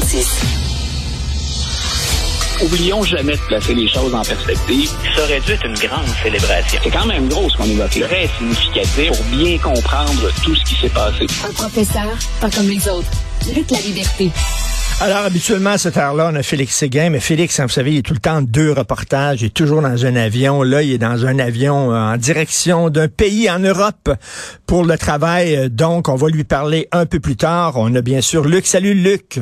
56. 0.00 0.26
Oublions 2.62 3.02
jamais 3.02 3.32
de 3.32 3.40
placer 3.48 3.74
les 3.74 3.88
choses 3.88 4.14
en 4.14 4.22
perspective. 4.22 4.90
Ça 5.14 5.22
aurait 5.24 5.40
dû 5.40 5.52
être 5.52 5.66
une 5.66 5.74
grande 5.74 6.06
célébration. 6.22 6.80
C'est 6.82 6.90
quand 6.90 7.06
même 7.06 7.28
gros 7.28 7.48
ce 7.50 7.56
qu'on 7.56 7.64
évoque 7.64 7.94
là. 7.96 8.06
Très 8.06 8.28
significatif 8.38 9.12
pour 9.12 9.24
bien 9.36 9.58
comprendre 9.58 10.30
tout 10.42 10.54
ce 10.54 10.64
qui 10.64 10.74
s'est 10.76 10.88
passé. 10.88 11.26
Un 11.46 11.52
professeur, 11.52 12.16
pas 12.40 12.50
comme 12.50 12.68
les 12.68 12.88
autres. 12.88 13.10
Lutte 13.54 13.70
la 13.70 13.80
liberté. 13.80 14.30
Alors, 15.02 15.24
habituellement, 15.24 15.70
à 15.70 15.78
cette 15.78 15.96
heure-là, 15.96 16.30
on 16.30 16.36
a 16.36 16.42
Félix 16.42 16.76
Séguin, 16.76 17.08
mais 17.08 17.20
Félix, 17.20 17.58
hein, 17.58 17.64
vous 17.64 17.72
savez, 17.72 17.92
il 17.92 17.98
est 17.98 18.02
tout 18.02 18.12
le 18.12 18.20
temps 18.20 18.42
deux 18.42 18.70
reportages, 18.70 19.40
il 19.40 19.46
est 19.46 19.54
toujours 19.54 19.80
dans 19.80 20.04
un 20.04 20.14
avion. 20.14 20.62
Là, 20.62 20.82
il 20.82 20.92
est 20.92 20.98
dans 20.98 21.24
un 21.24 21.38
avion 21.38 21.90
euh, 21.90 21.96
en 21.96 22.16
direction 22.18 22.90
d'un 22.90 23.08
pays 23.08 23.50
en 23.50 23.60
Europe 23.60 24.10
pour 24.66 24.84
le 24.84 24.98
travail. 24.98 25.70
Donc, 25.70 26.08
on 26.10 26.16
va 26.16 26.28
lui 26.28 26.44
parler 26.44 26.86
un 26.92 27.06
peu 27.06 27.18
plus 27.18 27.36
tard. 27.36 27.74
On 27.76 27.94
a 27.94 28.02
bien 28.02 28.20
sûr 28.20 28.44
Luc. 28.44 28.66
Salut, 28.66 28.92
Luc. 28.92 29.40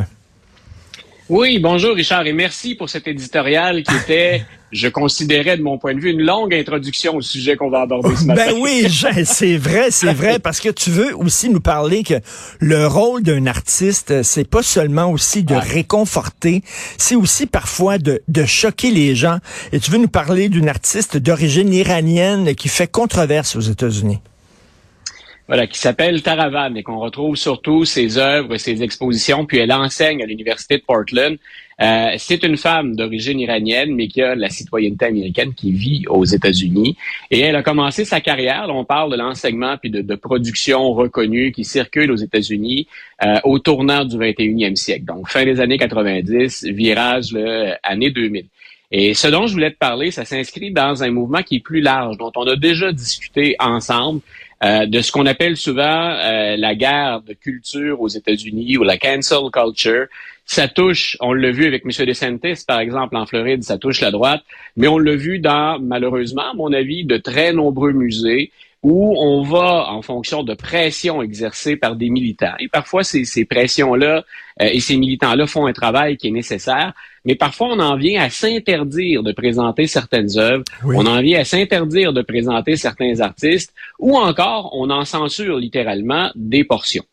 Oui, 1.28 1.58
bonjour 1.58 1.94
Richard 1.94 2.26
et 2.26 2.32
merci 2.32 2.74
pour 2.74 2.88
cet 2.88 3.06
éditorial 3.06 3.82
qui 3.82 3.94
était, 3.94 4.46
je 4.72 4.88
considérais 4.88 5.58
de 5.58 5.62
mon 5.62 5.76
point 5.76 5.94
de 5.94 6.00
vue, 6.00 6.10
une 6.10 6.22
longue 6.22 6.54
introduction 6.54 7.16
au 7.16 7.20
sujet 7.20 7.54
qu'on 7.54 7.68
va 7.68 7.82
aborder 7.82 8.16
ce 8.16 8.24
matin. 8.24 8.46
Ben 8.46 8.54
oui, 8.58 8.86
c'est 9.24 9.58
vrai, 9.58 9.90
c'est 9.90 10.14
vrai, 10.14 10.38
parce 10.38 10.58
que 10.58 10.70
tu 10.70 10.88
veux 10.88 11.14
aussi 11.14 11.50
nous 11.50 11.60
parler 11.60 12.02
que 12.02 12.14
le 12.60 12.86
rôle 12.86 13.22
d'un 13.22 13.46
artiste, 13.46 14.22
c'est 14.22 14.48
pas 14.48 14.62
seulement 14.62 15.10
aussi 15.10 15.42
de 15.44 15.54
réconforter, 15.54 16.62
c'est 16.96 17.14
aussi 17.14 17.44
parfois 17.44 17.98
de, 17.98 18.22
de 18.26 18.46
choquer 18.46 18.90
les 18.90 19.14
gens. 19.14 19.36
Et 19.72 19.80
tu 19.80 19.90
veux 19.90 19.98
nous 19.98 20.08
parler 20.08 20.48
d'une 20.48 20.68
artiste 20.70 21.18
d'origine 21.18 21.74
iranienne 21.74 22.54
qui 22.54 22.68
fait 22.68 22.90
controverse 22.90 23.54
aux 23.54 23.60
États-Unis 23.60 24.20
voilà, 25.48 25.66
qui 25.66 25.78
s'appelle 25.78 26.22
Taravan 26.22 26.74
et 26.74 26.82
qu'on 26.82 26.98
retrouve 26.98 27.34
surtout 27.34 27.86
ses 27.86 28.18
œuvres, 28.18 28.58
ses 28.58 28.82
expositions, 28.82 29.46
puis 29.46 29.58
elle 29.58 29.72
enseigne 29.72 30.22
à 30.22 30.26
l'Université 30.26 30.76
de 30.76 30.82
Portland. 30.82 31.38
Euh, 31.80 32.10
c'est 32.18 32.42
une 32.42 32.58
femme 32.58 32.96
d'origine 32.96 33.40
iranienne, 33.40 33.94
mais 33.94 34.08
qui 34.08 34.20
a 34.20 34.34
la 34.34 34.50
citoyenneté 34.50 35.06
américaine, 35.06 35.54
qui 35.54 35.72
vit 35.72 36.04
aux 36.08 36.24
États-Unis. 36.24 36.96
Et 37.30 37.40
elle 37.40 37.56
a 37.56 37.62
commencé 37.62 38.04
sa 38.04 38.20
carrière, 38.20 38.66
on 38.68 38.84
parle 38.84 39.10
de 39.10 39.16
l'enseignement 39.16 39.76
puis 39.78 39.88
de, 39.88 40.02
de, 40.02 40.14
production 40.16 40.92
reconnue 40.92 41.52
qui 41.52 41.64
circule 41.64 42.10
aux 42.10 42.16
États-Unis 42.16 42.86
euh, 43.24 43.36
au 43.44 43.58
tournant 43.58 44.04
du 44.04 44.16
21e 44.16 44.76
siècle. 44.76 45.06
Donc, 45.06 45.30
fin 45.30 45.44
des 45.44 45.60
années 45.60 45.78
90, 45.78 46.64
virage, 46.64 47.32
là, 47.32 47.78
année 47.82 48.10
2000. 48.10 48.44
Et 48.90 49.14
ce 49.14 49.28
dont 49.28 49.46
je 49.46 49.52
voulais 49.52 49.70
te 49.70 49.76
parler, 49.76 50.10
ça 50.10 50.24
s'inscrit 50.24 50.72
dans 50.72 51.02
un 51.02 51.10
mouvement 51.10 51.42
qui 51.42 51.56
est 51.56 51.60
plus 51.60 51.80
large, 51.80 52.16
dont 52.16 52.32
on 52.36 52.46
a 52.46 52.56
déjà 52.56 52.90
discuté 52.90 53.54
ensemble, 53.58 54.20
euh, 54.64 54.86
de 54.86 55.00
ce 55.00 55.12
qu'on 55.12 55.26
appelle 55.26 55.56
souvent 55.56 55.82
euh, 56.10 56.56
la 56.56 56.74
guerre 56.74 57.22
de 57.22 57.32
culture 57.32 58.00
aux 58.00 58.08
États-Unis 58.08 58.76
ou 58.76 58.82
la 58.82 58.98
cancel 58.98 59.50
culture. 59.52 60.06
Ça 60.46 60.66
touche, 60.66 61.16
on 61.20 61.32
l'a 61.32 61.50
vu 61.50 61.66
avec 61.66 61.84
M. 61.84 62.06
DeSantis, 62.06 62.64
par 62.66 62.80
exemple, 62.80 63.16
en 63.16 63.26
Floride, 63.26 63.62
ça 63.62 63.78
touche 63.78 64.00
la 64.00 64.10
droite, 64.10 64.42
mais 64.76 64.88
on 64.88 64.98
l'a 64.98 65.14
vu 65.14 65.38
dans, 65.38 65.78
malheureusement, 65.78 66.50
à 66.50 66.54
mon 66.54 66.72
avis, 66.72 67.04
de 67.04 67.18
très 67.18 67.52
nombreux 67.52 67.92
musées 67.92 68.50
où 68.82 69.14
on 69.18 69.42
va 69.42 69.88
en 69.90 70.02
fonction 70.02 70.42
de 70.42 70.54
pressions 70.54 71.20
exercées 71.22 71.76
par 71.76 71.96
des 71.96 72.10
militants. 72.10 72.54
Et 72.60 72.68
parfois, 72.68 73.02
ces, 73.02 73.24
ces 73.24 73.44
pressions-là 73.44 74.24
euh, 74.62 74.68
et 74.70 74.80
ces 74.80 74.96
militants-là 74.96 75.46
font 75.46 75.66
un 75.66 75.72
travail 75.72 76.16
qui 76.16 76.28
est 76.28 76.32
nécessaire, 76.32 76.92
mais 77.24 77.34
parfois, 77.34 77.68
on 77.72 77.80
en 77.80 77.96
vient 77.96 78.22
à 78.22 78.30
s'interdire 78.30 79.22
de 79.22 79.32
présenter 79.32 79.86
certaines 79.86 80.38
œuvres, 80.38 80.64
on 80.84 81.06
en 81.06 81.20
vient 81.20 81.40
à 81.40 81.44
s'interdire 81.44 82.12
de 82.12 82.22
présenter 82.22 82.76
certains 82.76 83.20
artistes, 83.20 83.74
ou 83.98 84.16
encore, 84.16 84.70
on 84.72 84.90
en 84.90 85.04
censure 85.04 85.58
littéralement 85.58 86.30
des 86.34 86.64
portions. 86.64 87.04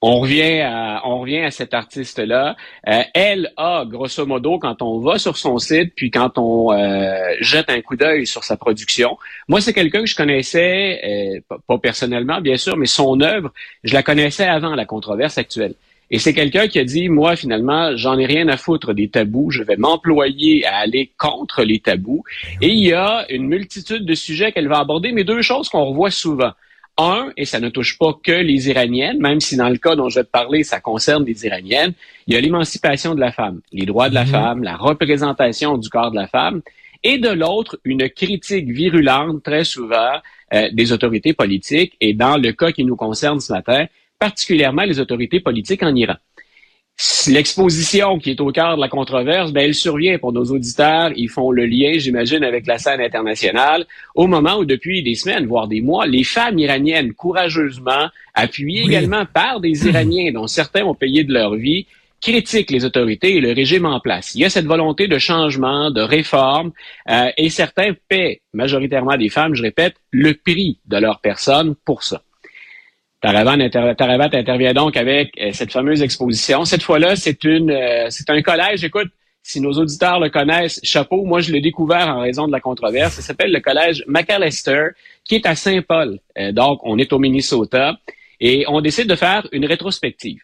On 0.00 0.20
revient 0.20 0.60
à, 0.60 1.02
on 1.04 1.20
revient 1.20 1.40
à 1.40 1.50
cet 1.50 1.74
artiste-là. 1.74 2.56
Euh, 2.86 3.02
elle 3.14 3.52
a, 3.56 3.84
grosso 3.84 4.24
modo, 4.26 4.60
quand 4.60 4.80
on 4.80 5.00
va 5.00 5.18
sur 5.18 5.36
son 5.36 5.58
site, 5.58 5.92
puis 5.96 6.12
quand 6.12 6.38
on 6.38 6.72
euh, 6.72 7.34
jette 7.40 7.68
un 7.68 7.80
coup 7.80 7.96
d'œil 7.96 8.24
sur 8.24 8.44
sa 8.44 8.56
production, 8.56 9.18
moi, 9.48 9.60
c'est 9.60 9.72
quelqu'un 9.72 10.00
que 10.00 10.06
je 10.06 10.14
connaissais, 10.14 11.40
euh, 11.48 11.56
pas 11.66 11.78
personnellement, 11.78 12.40
bien 12.40 12.56
sûr, 12.56 12.76
mais 12.76 12.86
son 12.86 13.20
œuvre, 13.20 13.52
je 13.82 13.92
la 13.92 14.04
connaissais 14.04 14.46
avant 14.46 14.76
la 14.76 14.84
controverse 14.84 15.36
actuelle. 15.36 15.74
Et 16.10 16.18
c'est 16.18 16.32
quelqu'un 16.32 16.68
qui 16.68 16.78
a 16.78 16.84
dit, 16.84 17.08
moi, 17.08 17.34
finalement, 17.34 17.96
j'en 17.96 18.18
ai 18.18 18.26
rien 18.26 18.48
à 18.48 18.56
foutre 18.56 18.94
des 18.94 19.08
tabous, 19.08 19.50
je 19.50 19.64
vais 19.64 19.76
m'employer 19.76 20.64
à 20.64 20.76
aller 20.76 21.10
contre 21.18 21.64
les 21.64 21.80
tabous. 21.80 22.22
Et 22.62 22.68
il 22.68 22.86
y 22.86 22.92
a 22.92 23.26
une 23.30 23.46
multitude 23.46 24.06
de 24.06 24.14
sujets 24.14 24.52
qu'elle 24.52 24.68
va 24.68 24.78
aborder, 24.78 25.10
mais 25.10 25.24
deux 25.24 25.42
choses 25.42 25.68
qu'on 25.68 25.84
revoit 25.84 26.10
souvent. 26.10 26.52
Un, 27.00 27.30
et 27.36 27.44
ça 27.44 27.60
ne 27.60 27.68
touche 27.68 27.96
pas 27.96 28.12
que 28.20 28.32
les 28.32 28.68
Iraniennes, 28.68 29.18
même 29.20 29.40
si 29.40 29.56
dans 29.56 29.68
le 29.68 29.76
cas 29.76 29.94
dont 29.94 30.08
je 30.08 30.18
vais 30.18 30.24
te 30.24 30.30
parler, 30.30 30.64
ça 30.64 30.80
concerne 30.80 31.24
les 31.24 31.46
Iraniennes, 31.46 31.92
il 32.26 32.34
y 32.34 32.36
a 32.36 32.40
l'émancipation 32.40 33.14
de 33.14 33.20
la 33.20 33.30
femme, 33.30 33.60
les 33.72 33.86
droits 33.86 34.08
de 34.08 34.14
la 34.14 34.26
femme, 34.26 34.64
la 34.64 34.76
représentation 34.76 35.78
du 35.78 35.88
corps 35.88 36.10
de 36.10 36.16
la 36.16 36.26
femme, 36.26 36.60
et 37.04 37.18
de 37.18 37.28
l'autre, 37.28 37.78
une 37.84 38.08
critique 38.10 38.68
virulente 38.68 39.44
très 39.44 39.62
souvent 39.62 40.14
euh, 40.52 40.68
des 40.72 40.90
autorités 40.90 41.34
politiques, 41.34 41.96
et 42.00 42.14
dans 42.14 42.36
le 42.36 42.50
cas 42.52 42.72
qui 42.72 42.84
nous 42.84 42.96
concerne 42.96 43.38
ce 43.38 43.52
matin, 43.52 43.86
particulièrement 44.18 44.82
les 44.82 44.98
autorités 44.98 45.38
politiques 45.38 45.84
en 45.84 45.94
Iran. 45.94 46.16
L'exposition 47.28 48.18
qui 48.18 48.30
est 48.30 48.40
au 48.40 48.50
cœur 48.50 48.74
de 48.74 48.80
la 48.80 48.88
controverse, 48.88 49.52
ben, 49.52 49.66
elle 49.66 49.74
survient 49.74 50.18
pour 50.18 50.32
nos 50.32 50.44
auditeurs. 50.46 51.12
Ils 51.14 51.28
font 51.28 51.52
le 51.52 51.64
lien, 51.64 51.92
j'imagine, 51.94 52.42
avec 52.42 52.66
la 52.66 52.78
scène 52.78 53.00
internationale 53.00 53.86
au 54.16 54.26
moment 54.26 54.56
où, 54.58 54.64
depuis 54.64 55.04
des 55.04 55.14
semaines, 55.14 55.46
voire 55.46 55.68
des 55.68 55.80
mois, 55.80 56.06
les 56.06 56.24
femmes 56.24 56.58
iraniennes, 56.58 57.12
courageusement, 57.12 58.08
appuyées 58.34 58.82
également 58.82 59.26
par 59.26 59.60
des 59.60 59.86
Iraniens 59.86 60.32
dont 60.32 60.48
certains 60.48 60.84
ont 60.84 60.94
payé 60.94 61.22
de 61.22 61.32
leur 61.32 61.54
vie, 61.54 61.86
critiquent 62.20 62.72
les 62.72 62.84
autorités 62.84 63.36
et 63.36 63.40
le 63.40 63.52
régime 63.52 63.86
en 63.86 64.00
place. 64.00 64.34
Il 64.34 64.40
y 64.40 64.44
a 64.44 64.50
cette 64.50 64.66
volonté 64.66 65.06
de 65.06 65.18
changement, 65.18 65.92
de 65.92 66.00
réforme, 66.00 66.72
euh, 67.08 67.30
et 67.36 67.48
certains 67.48 67.92
paient, 68.08 68.40
majoritairement 68.52 69.16
des 69.16 69.28
femmes, 69.28 69.54
je 69.54 69.62
répète, 69.62 69.94
le 70.10 70.34
prix 70.34 70.80
de 70.86 70.96
leur 70.96 71.20
personne 71.20 71.76
pour 71.84 72.02
ça. 72.02 72.22
Taravat 73.20 74.30
intervient 74.32 74.72
donc 74.72 74.96
avec 74.96 75.32
euh, 75.40 75.50
cette 75.52 75.72
fameuse 75.72 76.02
exposition. 76.02 76.64
Cette 76.64 76.82
fois-là, 76.82 77.16
c'est 77.16 77.42
une, 77.44 77.70
euh, 77.70 78.06
c'est 78.10 78.30
un 78.30 78.40
collège. 78.42 78.84
Écoute, 78.84 79.08
si 79.42 79.60
nos 79.60 79.72
auditeurs 79.72 80.20
le 80.20 80.30
connaissent, 80.30 80.78
chapeau. 80.84 81.24
Moi, 81.24 81.40
je 81.40 81.50
l'ai 81.52 81.60
découvert 81.60 82.08
en 82.08 82.20
raison 82.20 82.46
de 82.46 82.52
la 82.52 82.60
controverse. 82.60 83.14
Ça 83.14 83.22
s'appelle 83.22 83.52
le 83.52 83.60
collège 83.60 84.04
McAllister, 84.06 84.88
qui 85.24 85.36
est 85.36 85.46
à 85.46 85.56
Saint-Paul. 85.56 86.20
Euh, 86.38 86.52
donc, 86.52 86.80
on 86.84 86.98
est 86.98 87.12
au 87.12 87.18
Minnesota 87.18 87.96
et 88.40 88.64
on 88.68 88.80
décide 88.80 89.08
de 89.08 89.16
faire 89.16 89.48
une 89.50 89.66
rétrospective. 89.66 90.40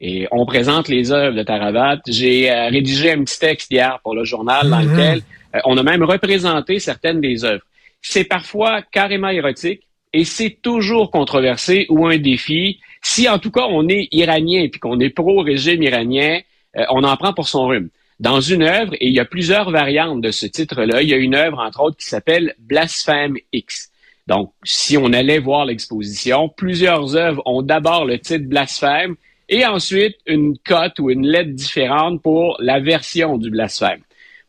Et 0.00 0.28
on 0.30 0.44
présente 0.44 0.88
les 0.88 1.10
œuvres 1.10 1.36
de 1.36 1.42
Taravat. 1.42 1.98
J'ai 2.06 2.52
rédigé 2.52 3.12
un 3.12 3.24
petit 3.24 3.38
texte 3.38 3.70
hier 3.70 3.98
pour 4.04 4.14
le 4.14 4.24
journal 4.24 4.68
dans 4.68 4.78
mm-hmm. 4.78 4.90
lequel 4.90 5.22
on 5.64 5.76
a 5.76 5.82
même 5.82 6.04
représenté 6.04 6.78
certaines 6.78 7.20
des 7.20 7.44
œuvres. 7.44 7.64
C'est 8.00 8.22
parfois 8.22 8.82
carrément 8.82 9.30
érotique 9.30 9.87
et 10.12 10.24
c'est 10.24 10.58
toujours 10.62 11.10
controversé 11.10 11.86
ou 11.88 12.06
un 12.06 12.18
défi. 12.18 12.80
Si 13.02 13.28
en 13.28 13.38
tout 13.38 13.50
cas 13.50 13.66
on 13.68 13.88
est 13.88 14.08
iranien 14.12 14.68
puis 14.70 14.80
qu'on 14.80 15.00
est 15.00 15.10
pro-régime 15.10 15.82
iranien, 15.82 16.40
euh, 16.76 16.84
on 16.90 17.04
en 17.04 17.16
prend 17.16 17.32
pour 17.32 17.48
son 17.48 17.66
rhume. 17.66 17.90
Dans 18.20 18.40
une 18.40 18.62
œuvre, 18.64 18.94
et 18.94 19.06
il 19.06 19.12
y 19.12 19.20
a 19.20 19.24
plusieurs 19.24 19.70
variantes 19.70 20.20
de 20.20 20.32
ce 20.32 20.46
titre-là, 20.46 21.02
il 21.02 21.08
y 21.08 21.14
a 21.14 21.16
une 21.16 21.36
œuvre 21.36 21.60
entre 21.60 21.80
autres 21.82 21.98
qui 21.98 22.06
s'appelle 22.06 22.54
Blasphème 22.58 23.36
X. 23.52 23.90
Donc, 24.26 24.52
si 24.64 24.98
on 24.98 25.12
allait 25.12 25.38
voir 25.38 25.64
l'exposition, 25.64 26.48
plusieurs 26.48 27.16
œuvres 27.16 27.42
ont 27.46 27.62
d'abord 27.62 28.04
le 28.04 28.18
titre 28.18 28.46
blasphème 28.46 29.14
et 29.48 29.64
ensuite 29.64 30.16
une 30.26 30.58
cote 30.58 30.98
ou 30.98 31.10
une 31.10 31.26
lettre 31.26 31.52
différente 31.52 32.20
pour 32.22 32.56
la 32.60 32.80
version 32.80 33.38
du 33.38 33.50
blasphème 33.50 34.02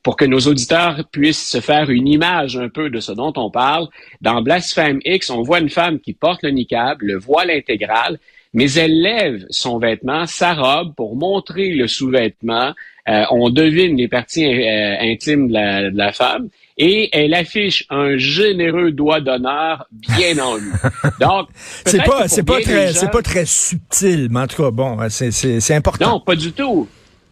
pour 0.04 0.16
que 0.16 0.26
nos 0.26 0.40
auditeurs 0.40 1.04
puissent 1.12 1.50
se 1.50 1.60
faire 1.60 1.90
une 1.90 2.08
image 2.08 2.58
un 2.58 2.70
peu 2.70 2.90
de 2.90 3.00
ce 3.00 3.12
dont 3.12 3.34
on 3.36 3.52
parle. 3.52 3.88
Dans 4.22 4.42
Blasphème 4.42 5.00
X, 5.04 5.30
on 5.30 5.42
voit 5.42 5.60
une 5.60 5.70
femme 5.70 6.00
qui 6.00 6.14
porte 6.14 6.44
le 6.44 6.52
niqab, 6.52 7.02
le 7.02 7.18
voile 7.18 7.52
intégral, 7.52 8.20
mais 8.54 8.72
elle 8.74 9.02
lève 9.02 9.46
son 9.50 9.78
vêtement, 9.78 10.26
sa 10.26 10.54
robe, 10.54 10.96
pour 10.96 11.16
montrer 11.16 11.74
le 11.74 11.88
sous-vêtement. 11.88 12.74
Euh, 13.08 13.24
on 13.32 13.50
devine 13.50 13.98
les 13.98 14.08
parties 14.08 14.46
euh, 14.46 14.96
intimes 15.02 15.48
de 15.48 15.54
la, 15.54 15.90
de 15.90 15.98
la, 15.98 16.12
femme 16.12 16.50
et 16.78 17.10
elle 17.12 17.34
affiche 17.34 17.86
un 17.90 18.18
généreux 18.18 18.92
doigt 18.92 19.20
d'honneur 19.20 19.88
bien 19.92 20.38
en 20.38 20.58
lui. 20.58 20.72
Donc, 21.20 21.48
c'est 21.86 22.04
pas, 22.04 22.28
c'est 22.28 22.44
pas 22.44 22.62
très, 22.62 22.94
c'est 22.94 23.10
pas 23.10 23.22
très 23.22 23.46
subtil, 23.46 24.28
mais 24.30 24.42
en 24.42 24.48
tout 24.48 24.64
cas, 24.64 24.72
bon, 24.72 24.98
c'est, 25.10 25.32
c'est 25.32 25.74
important. 25.74 26.10
Non, 26.10 26.20
pas 26.20 26.36
du 26.36 26.52
tout. 26.52 26.88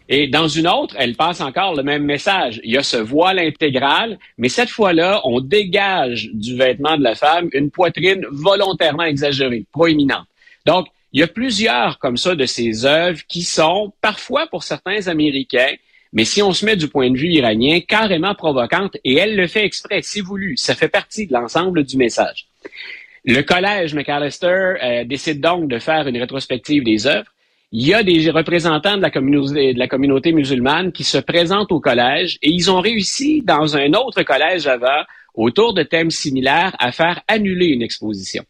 Et 0.10 0.28
dans 0.28 0.48
une 0.48 0.68
autre, 0.68 0.96
elle 0.98 1.16
passe 1.16 1.42
encore 1.42 1.76
le 1.76 1.84
même 1.84 2.04
message. 2.04 2.62
Il 2.64 2.72
y 2.72 2.78
a 2.78 2.84
ce 2.84 2.98
voile 2.98 3.40
intégral, 3.40 4.18
mais 4.38 4.50
cette 4.50 4.70
fois-là, 4.70 5.22
on 5.26 5.42
dégage 5.42 6.30
du 6.34 6.56
vêtement 6.56 6.98
de 6.98 7.04
la 7.04 7.16
femme 7.16 7.50
une 7.54 7.72
poitrine 7.72 8.26
volontairement 8.32 9.04
exagérée, 9.04 9.66
proéminente. 9.72 10.26
Donc, 10.66 10.88
il 11.12 11.20
y 11.20 11.24
a 11.24 11.28
plusieurs 11.28 12.00
comme 12.00 12.18
ça 12.18 12.36
de 12.36 12.46
ces 12.46 12.86
œuvres 12.86 13.20
qui 13.28 13.42
sont 13.42 13.94
parfois 14.02 14.48
pour 14.48 14.64
certains 14.64 15.08
Américains, 15.08 15.74
mais 16.14 16.26
si 16.26 16.42
on 16.42 16.54
se 16.54 16.66
met 16.66 16.76
du 16.76 16.88
point 16.88 17.12
de 17.12 17.18
vue 17.18 17.30
iranien, 17.30 17.80
carrément 17.82 18.34
provocantes, 18.34 18.98
et 19.04 19.16
elle 19.16 19.36
le 19.36 19.48
fait 19.48 19.66
exprès, 19.66 20.02
si 20.02 20.22
voulu. 20.22 20.56
Ça 20.58 20.74
fait 20.74 20.88
partie 20.88 21.28
de 21.28 21.34
l'ensemble 21.34 21.84
du 21.84 21.98
message. 21.98 22.48
Le 23.26 23.42
collège 23.42 23.94
McAllister 23.94 24.76
euh, 24.82 25.04
décide 25.04 25.42
donc 25.42 25.68
de 25.68 25.80
faire 25.80 26.08
une 26.08 26.18
rétrospective 26.18 26.84
des 26.84 27.08
œuvres 27.08 27.30
il 27.72 27.86
y 27.86 27.94
a 27.94 28.04
des 28.04 28.30
représentants 28.30 28.98
de 28.98 29.02
la 29.02 29.88
communauté, 29.88 30.32
musulmane 30.32 30.92
qui 30.92 31.04
se 31.04 31.18
présentent 31.18 31.72
au 31.72 31.80
collège 31.80 32.38
et 32.42 32.50
ils 32.50 32.72
ont 32.72 32.80
réussi 32.80 33.42
dans 33.42 33.76
un 33.76 33.94
autre 33.94 34.24
collège 34.24 34.68
avant, 34.68 35.04
autour 35.34 35.74
de 35.74 35.84
thèmes 35.84 36.10
similaires, 36.10 36.76
à 36.80 36.92
faire 36.92 37.22
annuler 37.28 37.68
une 37.68 37.82
exposition. 37.82 38.44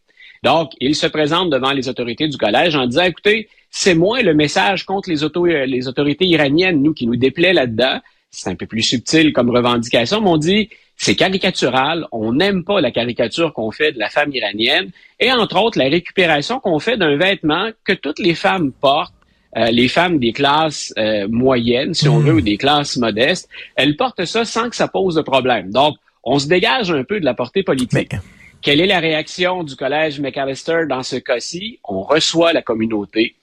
Donc, 0.44 0.72
ils 0.80 0.96
se 0.96 1.08
présentent 1.08 1.50
devant 1.50 1.72
les 1.72 1.90
autorités 1.90 2.28
du 2.28 2.38
collège 2.38 2.76
en 2.76 2.86
disant, 2.86 3.04
écoutez, 3.04 3.50
c'est 3.72 3.96
moins 3.96 4.22
le 4.22 4.34
message 4.34 4.86
contre 4.86 5.10
les, 5.10 5.66
les 5.66 5.88
autorités 5.88 6.26
iraniennes, 6.26 6.82
nous, 6.82 6.94
qui 6.94 7.08
nous 7.08 7.16
déplaît 7.16 7.54
là-dedans. 7.54 8.00
C'est 8.30 8.52
un 8.52 8.56
peu 8.56 8.68
plus 8.68 8.84
subtil 8.84 9.34
comme 9.34 9.50
revendication, 9.50 10.22
mais 10.22 10.30
on 10.30 10.38
dit, 10.38 10.70
c'est 10.98 11.16
caricatural, 11.16 12.08
on 12.12 12.34
n'aime 12.34 12.64
pas 12.64 12.82
la 12.82 12.92
caricature 12.92 13.54
qu'on 13.54 13.72
fait 13.72 13.92
de 13.92 14.00
la 14.00 14.10
femme 14.10 14.32
iranienne, 14.34 14.90
et 15.20 15.32
entre 15.32 15.62
autres, 15.62 15.78
la 15.78 15.90
récupération 15.90 16.60
qu'on 16.60 16.80
fait 16.80 16.98
d'un 16.98 17.16
vêtement 17.18 17.70
que 17.84 17.94
toutes 17.94 18.20
les 18.20 18.34
femmes 18.34 18.72
portent, 18.72 19.14
euh, 19.56 19.70
les 19.72 19.88
femmes 19.88 20.18
des 20.18 20.34
classes 20.34 20.94
euh, 20.98 21.28
moyennes, 21.30 21.94
si 21.94 22.10
on 22.10 22.20
hmm. 22.20 22.24
veut, 22.24 22.34
ou 22.34 22.42
des 22.42 22.58
classes 22.58 22.98
modestes, 22.98 23.48
elles 23.76 23.96
portent 23.96 24.26
ça 24.26 24.44
sans 24.44 24.70
que 24.70 24.76
ça 24.76 24.88
pose 24.88 25.16
de 25.16 25.22
problème. 25.22 25.72
Donc, 25.72 25.96
on 26.24 26.40
se 26.40 26.48
dégage 26.48 26.92
un 26.92 27.04
peu 27.04 27.20
de 27.20 27.26
la 27.26 27.36
portée 27.36 27.64
politique. 27.64 28.14
Quelle 28.62 28.82
est 28.82 28.88
la 28.88 29.00
réaction 29.00 29.64
du 29.64 29.76
collège 29.76 30.20
McAllister 30.20 30.82
dans 30.90 31.04
ce 31.04 31.16
cas-ci? 31.16 31.80
On 31.84 32.02
reçoit 32.02 32.54
la 32.54 32.64
communauté, 32.64 33.36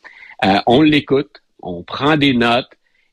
euh, 0.44 0.58
on 0.66 0.82
l'écoute, 0.82 1.42
on 1.62 1.84
prend 1.84 2.16
des 2.16 2.34
notes, 2.34 2.70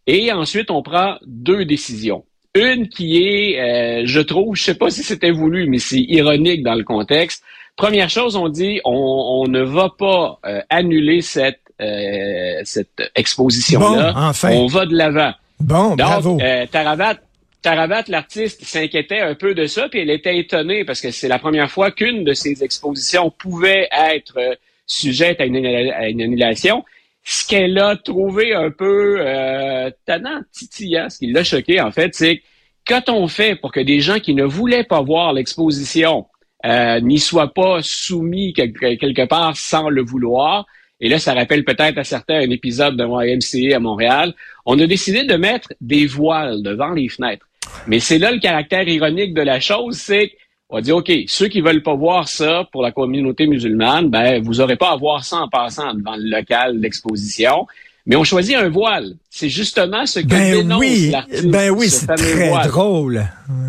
et 0.07 0.31
ensuite 0.31 0.71
on 0.71 0.81
prend 0.81 1.17
deux 1.25 1.63
décisions. 1.63 2.25
Une 2.53 2.89
qui 2.89 3.23
est, 3.23 3.59
euh, 3.59 4.03
je 4.05 4.19
trouve, 4.19 4.55
je 4.55 4.63
sais 4.63 4.75
pas 4.75 4.89
si 4.89 5.03
c'était 5.03 5.31
voulu, 5.31 5.67
mais 5.67 5.77
c'est 5.77 6.01
ironique 6.01 6.63
dans 6.63 6.75
le 6.75 6.83
contexte. 6.83 7.43
Première 7.77 8.09
chose, 8.09 8.35
on 8.35 8.49
dit, 8.49 8.81
on, 8.83 9.45
ne 9.47 9.61
va 9.61 9.89
pas 9.97 10.37
euh, 10.45 10.61
annuler 10.69 11.21
cette 11.21 11.59
euh, 11.81 12.61
cette 12.63 13.01
exposition-là. 13.15 14.13
enfin. 14.15 14.51
On 14.51 14.67
va 14.67 14.85
de 14.85 14.95
l'avant. 14.95 15.31
Bon, 15.59 15.89
Donc, 15.89 15.97
bravo. 15.99 16.39
Tarabat, 16.71 17.15
Tarabat, 17.61 18.03
l'artiste, 18.07 18.63
s'inquiétait 18.65 19.21
un 19.21 19.33
peu 19.33 19.55
de 19.55 19.65
ça, 19.65 19.87
puis 19.89 20.01
elle 20.01 20.11
était 20.11 20.37
étonnée 20.37 20.83
parce 20.83 21.01
que 21.01 21.09
c'est 21.09 21.27
la 21.27 21.39
première 21.39 21.71
fois 21.71 21.89
qu'une 21.89 22.23
de 22.23 22.33
ses 22.33 22.63
expositions 22.63 23.31
pouvait 23.31 23.87
être 23.91 24.37
sujette 24.85 25.39
à 25.39 25.45
une, 25.45 25.65
à 25.65 26.09
une 26.09 26.21
annulation 26.21 26.83
ce 27.23 27.47
qu'elle 27.47 27.77
a 27.77 27.95
trouvé 27.95 28.53
un 28.53 28.71
peu 28.71 29.17
euh, 29.19 29.89
tannant, 30.05 30.41
titillant, 30.51 31.09
ce 31.09 31.19
qui 31.19 31.27
l'a 31.31 31.43
choqué 31.43 31.79
en 31.79 31.91
fait, 31.91 32.15
c'est 32.15 32.41
qu'a-t-on 32.85 33.27
fait 33.27 33.55
pour 33.55 33.71
que 33.71 33.79
des 33.79 33.99
gens 33.99 34.19
qui 34.19 34.33
ne 34.33 34.43
voulaient 34.43 34.83
pas 34.83 35.01
voir 35.01 35.33
l'exposition 35.33 36.27
euh, 36.65 36.99
n'y 36.99 37.19
soient 37.19 37.53
pas 37.53 37.79
soumis 37.81 38.53
quelque, 38.53 39.25
part 39.25 39.55
sans 39.55 39.89
le 39.89 40.01
vouloir? 40.01 40.65
Et 40.99 41.09
là, 41.09 41.17
ça 41.17 41.33
rappelle 41.33 41.63
peut-être 41.63 41.97
à 41.97 42.03
certains 42.03 42.41
un 42.41 42.49
épisode 42.51 42.95
de 42.95 43.03
YMCA 43.03 43.75
à 43.75 43.79
Montréal. 43.79 44.35
On 44.65 44.79
a 44.79 44.85
décidé 44.85 45.23
de 45.23 45.35
mettre 45.35 45.73
des 45.81 46.05
voiles 46.05 46.61
devant 46.61 46.91
les 46.91 47.09
fenêtres. 47.09 47.47
Mais 47.87 47.99
c'est 47.99 48.19
là 48.19 48.31
le 48.31 48.39
caractère 48.39 48.87
ironique 48.87 49.33
de 49.33 49.41
la 49.41 49.59
chose, 49.59 49.97
c'est 49.97 50.33
on 50.71 50.77
va 50.77 50.81
dire, 50.81 50.95
OK, 50.95 51.11
ceux 51.27 51.49
qui 51.49 51.59
veulent 51.59 51.83
pas 51.83 51.95
voir 51.95 52.29
ça 52.29 52.67
pour 52.71 52.81
la 52.81 52.91
communauté 52.91 53.45
musulmane, 53.45 54.09
ben, 54.09 54.41
vous 54.41 54.61
aurez 54.61 54.77
pas 54.77 54.91
à 54.91 54.95
voir 54.95 55.25
ça 55.25 55.37
en 55.37 55.49
passant 55.49 55.93
devant 55.93 56.15
le 56.15 56.29
local 56.29 56.79
d'exposition. 56.79 57.67
Mais 58.05 58.15
on 58.15 58.23
choisit 58.23 58.55
un 58.55 58.69
voile. 58.69 59.13
C'est 59.29 59.49
justement 59.49 60.05
ce 60.05 60.21
que 60.21 60.27
ben 60.27 60.59
dénonce 60.59 60.79
oui, 60.79 61.13
Ben 61.43 61.71
oui, 61.71 61.89
c'est 61.89 62.07
très 62.07 62.67
drôle. 62.67 63.23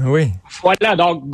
Oui. 0.06 0.28
Voilà, 0.62 0.94
donc 0.94 1.24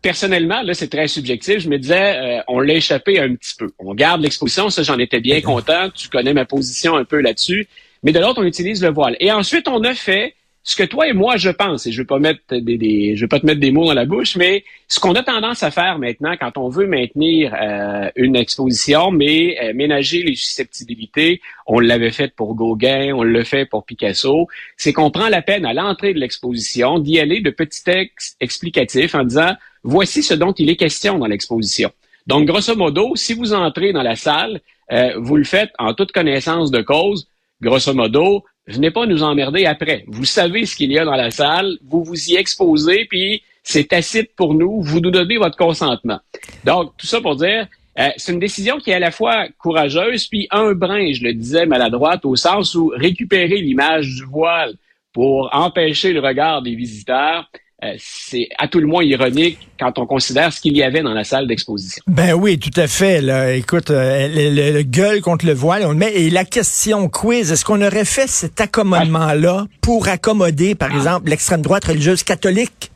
personnellement, 0.00 0.62
là, 0.62 0.74
c'est 0.74 0.88
très 0.88 1.08
subjectif. 1.08 1.58
Je 1.58 1.68
me 1.68 1.78
disais, 1.78 2.38
euh, 2.38 2.42
on 2.46 2.60
l'a 2.60 2.74
échappé 2.74 3.18
un 3.18 3.34
petit 3.34 3.56
peu. 3.58 3.72
On 3.80 3.94
garde 3.94 4.22
l'exposition, 4.22 4.70
ça, 4.70 4.84
j'en 4.84 4.98
étais 4.98 5.20
bien 5.20 5.40
content. 5.40 5.90
Tu 5.92 6.08
connais 6.08 6.32
ma 6.32 6.44
position 6.44 6.96
un 6.96 7.04
peu 7.04 7.20
là-dessus. 7.20 7.66
Mais 8.04 8.12
de 8.12 8.20
l'autre, 8.20 8.40
on 8.40 8.46
utilise 8.46 8.80
le 8.82 8.90
voile. 8.90 9.16
Et 9.18 9.32
ensuite, 9.32 9.66
on 9.66 9.82
a 9.82 9.92
fait 9.92 10.34
ce 10.66 10.76
que 10.76 10.82
toi 10.82 11.06
et 11.06 11.12
moi, 11.12 11.36
je 11.36 11.50
pense, 11.50 11.86
et 11.86 11.92
je 11.92 12.00
veux 12.00 12.06
pas 12.06 12.18
mettre 12.18 12.40
des, 12.56 13.16
je 13.16 13.20
veux 13.20 13.28
pas 13.28 13.38
te 13.38 13.44
mettre 13.44 13.60
des 13.60 13.70
mots 13.70 13.84
dans 13.84 13.92
la 13.92 14.06
bouche, 14.06 14.34
mais 14.36 14.64
ce 14.88 14.98
qu'on 14.98 15.14
a 15.14 15.22
tendance 15.22 15.62
à 15.62 15.70
faire 15.70 15.98
maintenant 15.98 16.36
quand 16.40 16.56
on 16.56 16.70
veut 16.70 16.86
maintenir 16.86 17.54
euh, 17.54 18.10
une 18.16 18.34
exposition, 18.34 19.10
mais 19.10 19.58
euh, 19.62 19.74
ménager 19.74 20.22
les 20.22 20.34
susceptibilités, 20.34 21.42
on 21.66 21.80
l'avait 21.80 22.10
fait 22.10 22.34
pour 22.34 22.54
Gauguin, 22.54 23.12
on 23.14 23.22
le 23.22 23.44
fait 23.44 23.66
pour 23.66 23.84
Picasso, 23.84 24.48
c'est 24.78 24.94
qu'on 24.94 25.10
prend 25.10 25.28
la 25.28 25.42
peine 25.42 25.66
à 25.66 25.74
l'entrée 25.74 26.14
de 26.14 26.18
l'exposition 26.18 26.98
d'y 26.98 27.20
aller 27.20 27.42
de 27.42 27.50
petits 27.50 27.84
textes 27.84 28.36
explicatifs 28.40 29.14
en 29.14 29.24
disant 29.24 29.52
voici 29.82 30.22
ce 30.22 30.32
dont 30.32 30.52
il 30.52 30.70
est 30.70 30.76
question 30.76 31.18
dans 31.18 31.26
l'exposition. 31.26 31.92
Donc, 32.26 32.46
grosso 32.46 32.74
modo, 32.74 33.16
si 33.16 33.34
vous 33.34 33.52
entrez 33.52 33.92
dans 33.92 34.02
la 34.02 34.16
salle, 34.16 34.62
euh, 34.92 35.12
vous 35.18 35.36
le 35.36 35.44
faites 35.44 35.72
en 35.78 35.92
toute 35.92 36.12
connaissance 36.12 36.70
de 36.70 36.80
cause. 36.80 37.28
Grosso 37.60 37.92
modo, 37.92 38.44
venez 38.66 38.90
pas 38.90 39.06
nous 39.06 39.22
emmerder 39.22 39.66
après. 39.66 40.04
Vous 40.06 40.24
savez 40.24 40.66
ce 40.66 40.76
qu'il 40.76 40.92
y 40.92 40.98
a 40.98 41.04
dans 41.04 41.16
la 41.16 41.30
salle, 41.30 41.78
vous 41.86 42.02
vous 42.04 42.30
y 42.30 42.36
exposez, 42.36 43.06
puis 43.06 43.42
c'est 43.62 43.88
tacite 43.88 44.34
pour 44.36 44.54
nous, 44.54 44.82
vous 44.82 45.00
nous 45.00 45.10
donnez 45.10 45.36
votre 45.36 45.56
consentement. 45.56 46.20
Donc, 46.64 46.92
tout 46.96 47.06
ça 47.06 47.20
pour 47.20 47.36
dire, 47.36 47.66
euh, 47.98 48.08
c'est 48.16 48.32
une 48.32 48.40
décision 48.40 48.78
qui 48.78 48.90
est 48.90 48.94
à 48.94 48.98
la 48.98 49.10
fois 49.10 49.46
courageuse, 49.58 50.26
puis 50.26 50.48
un 50.50 50.72
brin, 50.72 51.12
je 51.12 51.22
le 51.22 51.32
disais 51.32 51.66
maladroite, 51.66 52.24
au 52.24 52.36
sens 52.36 52.74
où 52.74 52.92
récupérer 52.94 53.58
l'image 53.60 54.06
du 54.06 54.24
voile 54.24 54.74
pour 55.12 55.48
empêcher 55.52 56.12
le 56.12 56.20
regard 56.20 56.62
des 56.62 56.74
visiteurs, 56.74 57.48
euh, 57.84 57.94
c'est 57.98 58.48
à 58.58 58.68
tout 58.68 58.80
le 58.80 58.86
moins 58.86 59.04
ironique 59.04 59.58
quand 59.78 59.98
on 59.98 60.06
considère 60.06 60.52
ce 60.52 60.60
qu'il 60.60 60.76
y 60.76 60.82
avait 60.82 61.02
dans 61.02 61.12
la 61.12 61.24
salle 61.24 61.46
d'exposition. 61.46 62.02
Ben 62.06 62.32
oui, 62.32 62.58
tout 62.58 62.78
à 62.80 62.86
fait. 62.86 63.20
Là. 63.20 63.52
Écoute, 63.52 63.90
euh, 63.90 64.28
le, 64.32 64.82
gueule 64.82 65.20
contre 65.20 65.44
le 65.44 65.52
voile, 65.52 65.84
on 65.84 65.90
le 65.90 65.96
met. 65.96 66.12
Et 66.14 66.30
la 66.30 66.44
question 66.44 67.08
quiz, 67.08 67.52
est-ce 67.52 67.64
qu'on 67.64 67.82
aurait 67.82 68.04
fait 68.04 68.28
cet 68.28 68.60
accommodement-là 68.60 69.66
pour 69.80 70.08
accommoder, 70.08 70.74
par 70.74 70.90
ah. 70.92 70.96
exemple, 70.96 71.28
l'extrême 71.28 71.62
droite 71.62 71.84
religieuse 71.84 72.22
catholique? 72.22 72.90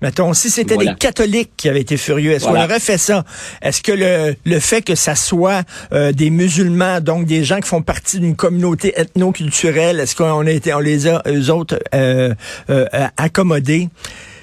Mettons, 0.00 0.32
si 0.32 0.48
c'était 0.48 0.76
des 0.76 0.94
catholiques 0.94 1.50
qui 1.56 1.68
avaient 1.68 1.80
été 1.80 1.96
furieux, 1.96 2.30
est-ce 2.30 2.44
qu'on 2.44 2.54
aurait 2.54 2.78
fait 2.78 2.98
ça? 2.98 3.24
Est-ce 3.62 3.82
que 3.82 3.90
le, 3.90 4.36
le 4.44 4.60
fait 4.60 4.80
que 4.82 4.94
ça 4.94 5.16
soit 5.16 5.64
euh, 5.92 6.12
des 6.12 6.30
musulmans, 6.30 7.00
donc 7.00 7.26
des 7.26 7.42
gens 7.42 7.58
qui 7.58 7.68
font 7.68 7.82
partie 7.82 8.20
d'une 8.20 8.36
communauté 8.36 8.92
ethno-culturelle, 8.96 9.98
est-ce 9.98 10.14
qu'on 10.14 10.46
a 10.46 10.50
été, 10.50 10.72
on 10.72 10.78
les 10.78 11.08
a, 11.08 11.22
eux 11.26 11.50
autres, 11.50 11.80
euh, 11.94 12.32
euh, 12.70 12.86
accommodés? 13.16 13.88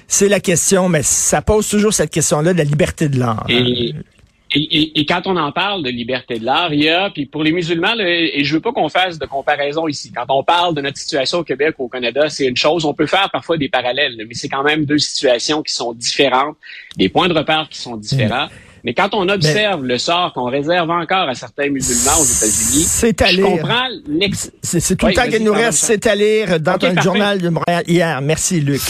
C'est 0.08 0.28
la 0.28 0.40
question, 0.40 0.88
mais 0.88 1.02
ça 1.02 1.42
pose 1.42 1.68
toujours 1.68 1.92
cette 1.92 2.10
question-là 2.10 2.52
de 2.52 2.58
la 2.58 2.64
liberté 2.64 3.08
de 3.08 3.18
l'art. 3.18 3.44
Et, 3.48 3.92
et, 4.54 5.00
et, 5.00 5.06
quand 5.06 5.26
on 5.26 5.36
en 5.36 5.50
parle 5.50 5.82
de 5.82 5.90
liberté 5.90 6.38
de 6.38 6.44
l'art, 6.44 6.72
il 6.72 6.84
y 6.84 6.88
a, 6.88 7.10
puis 7.10 7.26
pour 7.26 7.42
les 7.42 7.52
musulmans, 7.52 7.94
et 7.98 8.44
je 8.44 8.54
veux 8.54 8.60
pas 8.60 8.72
qu'on 8.72 8.88
fasse 8.88 9.18
de 9.18 9.26
comparaison 9.26 9.88
ici. 9.88 10.12
Quand 10.14 10.24
on 10.28 10.44
parle 10.44 10.74
de 10.74 10.80
notre 10.80 10.98
situation 10.98 11.38
au 11.38 11.44
Québec 11.44 11.74
ou 11.78 11.84
au 11.84 11.88
Canada, 11.88 12.28
c'est 12.28 12.46
une 12.46 12.56
chose. 12.56 12.84
On 12.84 12.94
peut 12.94 13.06
faire 13.06 13.28
parfois 13.30 13.56
des 13.58 13.68
parallèles, 13.68 14.14
mais 14.16 14.34
c'est 14.34 14.48
quand 14.48 14.62
même 14.62 14.84
deux 14.84 14.98
situations 14.98 15.62
qui 15.62 15.74
sont 15.74 15.92
différentes, 15.92 16.56
des 16.96 17.08
points 17.08 17.28
de 17.28 17.34
repère 17.34 17.68
qui 17.68 17.78
sont 17.78 17.96
différents. 17.96 18.46
Mais 18.84 18.94
quand 18.94 19.14
on 19.14 19.28
observe 19.28 19.84
le 19.84 19.98
sort 19.98 20.32
qu'on 20.32 20.44
réserve 20.44 20.88
encore 20.90 21.28
à 21.28 21.34
certains 21.34 21.68
musulmans 21.68 22.20
aux 22.20 22.24
États-Unis, 22.24 22.84
c'est 22.86 23.20
à 23.20 23.32
lire. 23.32 23.66
C'est 24.62 24.96
tout 24.96 25.06
le 25.06 25.12
temps 25.12 25.28
qu'il 25.28 25.42
nous 25.42 25.52
reste. 25.52 25.78
C'est 25.78 26.06
à 26.06 26.14
lire 26.14 26.60
dans 26.60 26.78
un 26.80 27.02
journal 27.02 27.42
de 27.42 27.48
Montréal 27.48 27.82
hier. 27.88 28.20
Merci, 28.22 28.60
Luc. 28.60 28.80